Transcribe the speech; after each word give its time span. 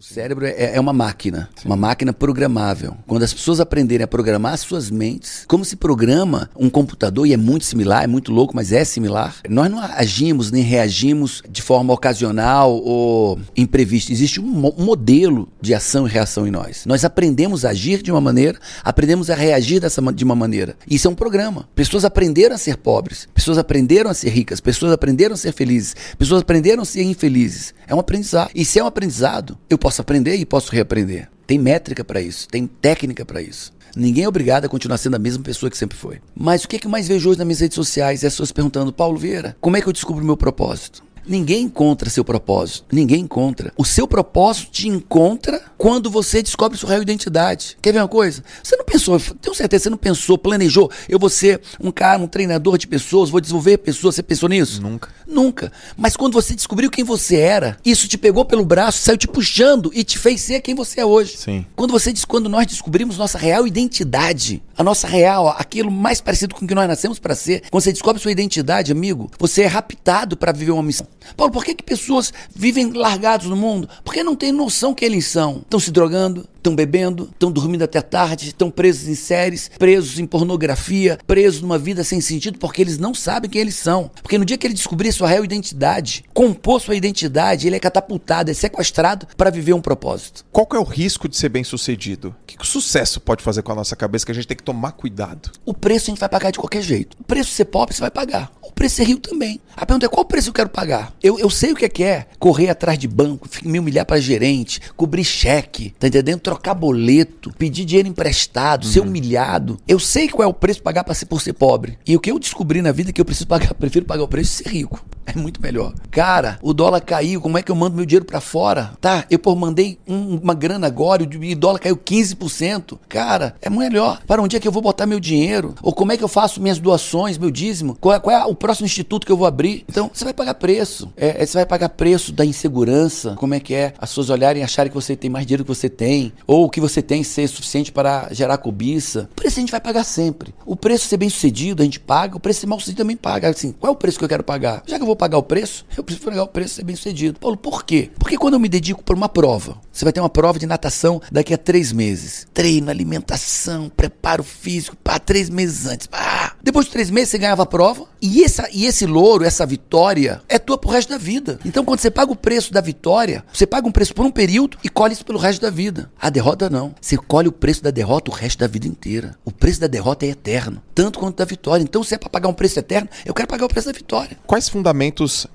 O 0.00 0.04
cérebro 0.04 0.46
é, 0.46 0.76
é 0.76 0.80
uma 0.80 0.92
máquina, 0.92 1.50
uma 1.64 1.74
máquina 1.74 2.12
programável. 2.12 2.96
Quando 3.04 3.24
as 3.24 3.34
pessoas 3.34 3.58
aprenderem 3.58 4.04
a 4.04 4.06
programar 4.06 4.56
suas 4.56 4.92
mentes, 4.92 5.44
como 5.48 5.64
se 5.64 5.74
programa 5.74 6.48
um 6.56 6.70
computador, 6.70 7.26
e 7.26 7.32
é 7.32 7.36
muito 7.36 7.64
similar, 7.64 8.04
é 8.04 8.06
muito 8.06 8.30
louco, 8.30 8.54
mas 8.54 8.70
é 8.70 8.84
similar, 8.84 9.34
nós 9.48 9.68
não 9.68 9.80
agimos 9.80 10.52
nem 10.52 10.62
reagimos 10.62 11.42
de 11.50 11.60
forma 11.60 11.92
ocasional 11.92 12.80
ou 12.80 13.40
imprevista. 13.56 14.12
Existe 14.12 14.40
um, 14.40 14.72
um 14.78 14.84
modelo 14.84 15.48
de 15.60 15.74
ação 15.74 16.06
e 16.06 16.10
reação 16.10 16.46
em 16.46 16.52
nós. 16.52 16.86
Nós 16.86 17.04
aprendemos 17.04 17.64
a 17.64 17.70
agir 17.70 18.00
de 18.00 18.12
uma 18.12 18.20
maneira, 18.20 18.56
aprendemos 18.84 19.28
a 19.30 19.34
reagir 19.34 19.80
dessa, 19.80 20.00
de 20.12 20.22
uma 20.22 20.36
maneira. 20.36 20.76
Isso 20.88 21.08
é 21.08 21.10
um 21.10 21.16
programa. 21.16 21.68
Pessoas 21.74 22.04
aprenderam 22.04 22.54
a 22.54 22.58
ser 22.58 22.76
pobres, 22.76 23.26
pessoas 23.34 23.58
aprenderam 23.58 24.10
a 24.10 24.14
ser 24.14 24.28
ricas, 24.28 24.60
pessoas 24.60 24.92
aprenderam 24.92 25.34
a 25.34 25.36
ser 25.36 25.50
felizes, 25.50 25.96
pessoas 26.16 26.42
aprenderam 26.42 26.82
a 26.82 26.86
ser 26.86 27.02
infelizes. 27.02 27.74
É 27.88 27.94
um 27.94 27.98
aprendizado. 27.98 28.50
E 28.54 28.64
se 28.64 28.78
é 28.78 28.84
um 28.84 28.86
aprendizado, 28.86 29.58
eu 29.68 29.78
posso 29.78 29.87
aprender 29.96 30.36
e 30.36 30.44
posso 30.44 30.72
reaprender. 30.72 31.28
Tem 31.46 31.58
métrica 31.58 32.04
para 32.04 32.20
isso, 32.20 32.46
tem 32.48 32.66
técnica 32.66 33.24
para 33.24 33.40
isso. 33.40 33.72
Ninguém 33.96 34.24
é 34.24 34.28
obrigado 34.28 34.64
a 34.64 34.68
continuar 34.68 34.98
sendo 34.98 35.16
a 35.16 35.18
mesma 35.18 35.42
pessoa 35.42 35.70
que 35.70 35.76
sempre 35.76 35.96
foi. 35.96 36.20
Mas 36.34 36.64
o 36.64 36.68
que, 36.68 36.76
é 36.76 36.78
que 36.78 36.86
eu 36.86 36.90
mais 36.90 37.08
vejo 37.08 37.28
hoje 37.30 37.38
nas 37.38 37.46
minhas 37.46 37.60
redes 37.60 37.74
sociais 37.74 38.22
é 38.22 38.26
as 38.26 38.34
pessoas 38.34 38.52
perguntando, 38.52 38.92
Paulo 38.92 39.18
Vieira, 39.18 39.56
como 39.60 39.76
é 39.76 39.80
que 39.80 39.88
eu 39.88 39.92
descubro 39.92 40.22
o 40.22 40.26
meu 40.26 40.36
propósito? 40.36 41.02
Ninguém 41.28 41.62
encontra 41.62 42.10
seu 42.10 42.24
propósito. 42.24 42.86
Ninguém 42.92 43.20
encontra. 43.20 43.72
O 43.76 43.84
seu 43.84 44.08
propósito 44.08 44.70
te 44.70 44.88
encontra 44.88 45.62
quando 45.76 46.10
você 46.10 46.42
descobre 46.42 46.78
sua 46.78 46.90
real 46.90 47.02
identidade. 47.02 47.76
Quer 47.80 47.92
ver 47.92 48.00
uma 48.00 48.08
coisa? 48.08 48.42
Você 48.62 48.76
não 48.76 48.84
pensou, 48.84 49.18
tenho 49.40 49.54
certeza, 49.54 49.84
você 49.84 49.90
não 49.90 49.98
pensou, 49.98 50.36
planejou. 50.36 50.90
Eu 51.08 51.18
vou 51.18 51.28
ser 51.28 51.60
um 51.80 51.90
cara, 51.90 52.22
um 52.22 52.26
treinador 52.26 52.78
de 52.78 52.86
pessoas, 52.86 53.30
vou 53.30 53.40
desenvolver 53.40 53.78
pessoas. 53.78 54.14
Você 54.14 54.22
pensou 54.22 54.48
nisso? 54.48 54.82
Nunca. 54.82 55.10
Nunca. 55.26 55.72
Mas 55.96 56.16
quando 56.16 56.32
você 56.32 56.54
descobriu 56.54 56.90
quem 56.90 57.04
você 57.04 57.36
era, 57.36 57.76
isso 57.84 58.08
te 58.08 58.18
pegou 58.18 58.44
pelo 58.44 58.64
braço, 58.64 58.98
saiu 59.02 59.16
te 59.16 59.28
puxando 59.28 59.90
e 59.94 60.02
te 60.02 60.18
fez 60.18 60.40
ser 60.40 60.60
quem 60.60 60.74
você 60.74 61.00
é 61.00 61.04
hoje. 61.04 61.36
Sim. 61.36 61.66
Quando 61.76 61.92
você 61.92 62.12
quando 62.26 62.48
nós 62.48 62.66
descobrimos 62.66 63.18
nossa 63.18 63.38
real 63.38 63.66
identidade, 63.66 64.62
a 64.76 64.82
nossa 64.82 65.06
real, 65.06 65.48
aquilo 65.48 65.90
mais 65.90 66.20
parecido 66.20 66.54
com 66.54 66.64
o 66.64 66.68
que 66.68 66.74
nós 66.74 66.88
nascemos 66.88 67.18
para 67.18 67.34
ser, 67.34 67.62
quando 67.70 67.82
você 67.82 67.92
descobre 67.92 68.20
sua 68.20 68.32
identidade, 68.32 68.90
amigo, 68.90 69.30
você 69.38 69.62
é 69.62 69.66
raptado 69.66 70.36
para 70.36 70.52
viver 70.52 70.72
uma 70.72 70.82
missão. 70.82 71.06
Paulo, 71.36 71.52
por 71.52 71.64
que, 71.64 71.74
que 71.74 71.82
pessoas 71.82 72.32
vivem 72.54 72.92
largados 72.92 73.46
no 73.46 73.56
mundo? 73.56 73.88
Porque 74.04 74.22
não 74.22 74.36
têm 74.36 74.52
noção 74.52 74.94
quem 74.94 75.06
eles 75.06 75.26
são. 75.26 75.58
Estão 75.58 75.80
se 75.80 75.90
drogando, 75.90 76.48
estão 76.58 76.74
bebendo, 76.74 77.28
estão 77.32 77.50
dormindo 77.50 77.82
até 77.82 78.00
tarde, 78.00 78.48
estão 78.48 78.70
presos 78.70 79.08
em 79.08 79.14
séries, 79.14 79.70
presos 79.78 80.18
em 80.18 80.26
pornografia, 80.26 81.18
presos 81.26 81.62
numa 81.62 81.78
vida 81.78 82.04
sem 82.04 82.20
sentido, 82.20 82.58
porque 82.58 82.82
eles 82.82 82.98
não 82.98 83.14
sabem 83.14 83.50
quem 83.50 83.60
eles 83.60 83.76
são. 83.76 84.10
Porque 84.22 84.38
no 84.38 84.44
dia 84.44 84.58
que 84.58 84.66
ele 84.66 84.74
descobrir 84.74 85.12
sua 85.12 85.28
real 85.28 85.44
identidade, 85.44 86.24
compor 86.34 86.80
sua 86.80 86.96
identidade, 86.96 87.66
ele 87.66 87.76
é 87.76 87.80
catapultado, 87.80 88.50
é 88.50 88.54
sequestrado 88.54 89.26
para 89.36 89.50
viver 89.50 89.72
um 89.72 89.80
propósito. 89.80 90.44
Qual 90.52 90.66
que 90.66 90.76
é 90.76 90.78
o 90.78 90.84
risco 90.84 91.28
de 91.28 91.36
ser 91.36 91.48
bem 91.48 91.64
sucedido? 91.64 92.34
O 92.42 92.46
que, 92.46 92.56
que 92.56 92.64
o 92.64 92.66
sucesso 92.66 93.20
pode 93.20 93.42
fazer 93.42 93.62
com 93.62 93.72
a 93.72 93.74
nossa 93.74 93.96
cabeça 93.96 94.26
que 94.26 94.32
a 94.32 94.34
gente 94.34 94.46
tem 94.46 94.56
que 94.56 94.62
tomar 94.62 94.92
cuidado? 94.92 95.50
O 95.64 95.72
preço 95.74 96.06
a 96.06 96.10
gente 96.10 96.20
vai 96.20 96.28
pagar 96.28 96.50
de 96.50 96.58
qualquer 96.58 96.82
jeito. 96.82 97.16
O 97.20 97.24
preço 97.24 97.50
de 97.50 97.56
ser 97.56 97.66
pobre 97.66 97.94
você 97.94 98.00
vai 98.00 98.10
pagar. 98.10 98.50
O 98.62 98.72
preço 98.72 98.96
de 98.96 98.96
ser 98.96 99.04
rico 99.04 99.20
também. 99.20 99.60
A 99.76 99.86
pergunta 99.86 100.06
é 100.06 100.08
qual 100.08 100.24
preço 100.24 100.48
eu 100.48 100.52
quero 100.52 100.68
pagar? 100.68 101.14
Eu, 101.22 101.38
eu 101.38 101.48
sei 101.48 101.72
o 101.72 101.76
que 101.76 101.84
é, 101.84 101.88
que 101.88 102.02
é 102.02 102.26
correr 102.38 102.68
atrás 102.68 102.98
de 102.98 103.06
banco, 103.06 103.48
me 103.62 103.78
humilhar 103.78 104.04
para 104.04 104.20
gerente, 104.20 104.80
cobrir 104.96 105.24
cheque, 105.24 105.94
tá 105.98 106.08
entendendo? 106.08 106.40
Trocar 106.40 106.57
boleto, 106.74 107.52
pedir 107.58 107.84
dinheiro 107.84 108.08
emprestado, 108.08 108.84
uhum. 108.84 108.90
ser 108.90 109.00
humilhado. 109.00 109.78
Eu 109.86 109.98
sei 109.98 110.28
qual 110.28 110.46
é 110.46 110.50
o 110.50 110.54
preço 110.54 110.82
pagar 110.82 111.04
para 111.04 111.14
ser 111.14 111.26
por 111.26 111.40
ser 111.40 111.52
pobre. 111.52 111.98
E 112.06 112.16
o 112.16 112.20
que 112.20 112.30
eu 112.30 112.38
descobri 112.38 112.82
na 112.82 112.92
vida 112.92 113.10
é 113.10 113.12
que 113.12 113.20
eu 113.20 113.24
preciso 113.24 113.46
pagar, 113.46 113.74
prefiro 113.78 114.06
pagar 114.06 114.22
o 114.22 114.28
preço 114.28 114.50
de 114.50 114.64
ser 114.64 114.74
rico. 114.74 115.04
É 115.34 115.38
muito 115.38 115.60
melhor. 115.60 115.92
Cara, 116.10 116.58
o 116.62 116.72
dólar 116.72 117.00
caiu, 117.02 117.40
como 117.40 117.58
é 117.58 117.62
que 117.62 117.70
eu 117.70 117.76
mando 117.76 117.96
meu 117.96 118.06
dinheiro 118.06 118.24
para 118.24 118.40
fora? 118.40 118.92
Tá, 119.00 119.26
eu 119.30 119.38
pô, 119.38 119.54
mandei 119.54 119.98
um, 120.08 120.36
uma 120.36 120.54
grana 120.54 120.86
agora 120.86 121.22
e 121.22 121.52
o 121.52 121.56
dólar 121.56 121.78
caiu 121.78 121.96
15%. 121.96 122.98
Cara, 123.08 123.54
é 123.60 123.68
melhor. 123.68 124.22
Para 124.26 124.42
onde 124.42 124.56
é 124.56 124.60
que 124.60 124.66
eu 124.66 124.72
vou 124.72 124.82
botar 124.82 125.06
meu 125.06 125.20
dinheiro? 125.20 125.74
Ou 125.82 125.92
como 125.92 126.12
é 126.12 126.16
que 126.16 126.24
eu 126.24 126.28
faço 126.28 126.62
minhas 126.62 126.78
doações, 126.78 127.36
meu 127.36 127.50
dízimo? 127.50 127.96
Qual 128.00 128.14
é, 128.14 128.18
qual 128.18 128.34
é 128.34 128.44
o 128.46 128.54
próximo 128.54 128.86
instituto 128.86 129.26
que 129.26 129.32
eu 129.32 129.36
vou 129.36 129.46
abrir? 129.46 129.84
Então, 129.88 130.10
você 130.12 130.24
vai 130.24 130.32
pagar 130.32 130.54
preço. 130.54 131.12
É, 131.16 131.42
é, 131.42 131.46
você 131.46 131.58
vai 131.58 131.66
pagar 131.66 131.90
preço 131.90 132.32
da 132.32 132.44
insegurança. 132.44 133.34
Como 133.36 133.54
é 133.54 133.60
que 133.60 133.74
é? 133.74 133.92
As 133.98 134.10
pessoas 134.10 134.30
olharem 134.30 134.62
e 134.62 134.64
acharem 134.64 134.90
que 134.90 134.94
você 134.94 135.14
tem 135.14 135.28
mais 135.28 135.46
dinheiro 135.46 135.64
que 135.64 135.68
você 135.68 135.90
tem. 135.90 136.32
Ou 136.46 136.64
o 136.64 136.70
que 136.70 136.80
você 136.80 137.02
tem 137.02 137.22
ser 137.22 137.46
suficiente 137.48 137.92
para 137.92 138.28
gerar 138.32 138.56
cobiça. 138.58 139.28
O 139.32 139.34
preço 139.34 139.58
a 139.58 139.60
gente 139.60 139.70
vai 139.70 139.80
pagar 139.80 140.04
sempre. 140.04 140.54
O 140.64 140.74
preço 140.74 141.06
ser 141.06 141.18
bem 141.18 141.28
sucedido, 141.28 141.82
a 141.82 141.84
gente 141.84 142.00
paga. 142.00 142.36
O 142.36 142.40
preço 142.40 142.60
ser 142.60 142.66
mal 142.66 142.78
sucedido 142.78 143.02
também 143.02 143.16
paga. 143.16 143.48
Assim, 143.48 143.72
qual 143.72 143.92
é 143.92 143.92
o 143.92 143.98
preço 143.98 144.18
que 144.18 144.24
eu 144.24 144.28
quero 144.28 144.42
pagar? 144.42 144.82
Já 144.86 144.96
que 144.96 145.02
eu 145.02 145.06
vou 145.06 145.16
pagar 145.18 145.36
o 145.38 145.42
preço, 145.42 145.84
eu 145.96 146.04
preciso 146.04 146.24
pagar 146.24 146.44
o 146.44 146.48
preço 146.48 146.76
ser 146.76 146.84
bem 146.84 146.96
sucedido. 146.96 147.38
Paulo, 147.38 147.56
por 147.56 147.84
quê? 147.84 148.10
Porque 148.18 148.38
quando 148.38 148.54
eu 148.54 148.60
me 148.60 148.68
dedico 148.68 149.02
para 149.02 149.16
uma 149.16 149.28
prova, 149.28 149.78
você 149.92 150.04
vai 150.04 150.12
ter 150.12 150.20
uma 150.20 150.30
prova 150.30 150.58
de 150.58 150.66
natação 150.66 151.20
daqui 151.30 151.52
a 151.52 151.58
três 151.58 151.92
meses. 151.92 152.46
Treino, 152.54 152.90
alimentação, 152.90 153.90
preparo 153.94 154.44
físico, 154.44 154.96
pá, 154.96 155.18
três 155.18 155.50
meses 155.50 155.86
antes. 155.86 156.06
Pá. 156.06 156.54
Depois 156.62 156.86
de 156.86 156.92
três 156.92 157.10
meses 157.10 157.30
você 157.30 157.38
ganhava 157.38 157.62
a 157.62 157.66
prova. 157.66 158.06
E, 158.20 158.42
essa, 158.42 158.68
e 158.72 158.84
esse 158.84 159.06
louro, 159.06 159.44
essa 159.44 159.64
vitória, 159.64 160.40
é 160.48 160.58
tua 160.58 160.76
pro 160.76 160.90
resto 160.90 161.10
da 161.10 161.18
vida. 161.18 161.58
Então 161.64 161.84
quando 161.84 162.00
você 162.00 162.10
paga 162.10 162.32
o 162.32 162.36
preço 162.36 162.72
da 162.72 162.80
vitória, 162.80 163.44
você 163.52 163.66
paga 163.66 163.86
um 163.86 163.92
preço 163.92 164.14
por 164.14 164.24
um 164.24 164.30
período 164.30 164.76
e 164.82 164.88
colhe 164.88 165.14
isso 165.14 165.24
pelo 165.24 165.38
resto 165.38 165.62
da 165.62 165.70
vida. 165.70 166.10
A 166.20 166.30
derrota 166.30 166.68
não. 166.68 166.94
Você 167.00 167.16
colhe 167.16 167.48
o 167.48 167.52
preço 167.52 167.82
da 167.82 167.90
derrota 167.90 168.30
o 168.30 168.34
resto 168.34 168.58
da 168.58 168.66
vida 168.66 168.86
inteira. 168.86 169.36
O 169.44 169.50
preço 169.50 169.80
da 169.80 169.86
derrota 169.86 170.26
é 170.26 170.30
eterno, 170.30 170.82
tanto 170.94 171.18
quanto 171.18 171.36
da 171.36 171.44
vitória. 171.44 171.82
Então 171.82 172.02
se 172.02 172.14
é 172.14 172.18
para 172.18 172.28
pagar 172.28 172.48
um 172.48 172.54
preço 172.54 172.78
eterno, 172.78 173.08
eu 173.24 173.34
quero 173.34 173.48
pagar 173.48 173.64
o 173.64 173.68
preço 173.68 173.86
da 173.86 173.92
vitória. 173.92 174.36
Quais 174.46 174.68
fundamentos 174.68 175.07